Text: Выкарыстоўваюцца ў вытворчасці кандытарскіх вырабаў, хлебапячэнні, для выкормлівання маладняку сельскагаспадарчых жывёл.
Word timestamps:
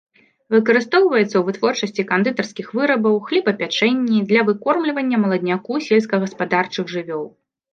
Выкарыстоўваюцца 0.53 1.29
ў 1.37 1.41
вытворчасці 1.49 2.05
кандытарскіх 2.13 2.71
вырабаў, 2.79 3.19
хлебапячэнні, 3.27 4.25
для 4.33 4.41
выкормлівання 4.49 5.17
маладняку 5.27 5.71
сельскагаспадарчых 5.91 6.85
жывёл. 6.97 7.25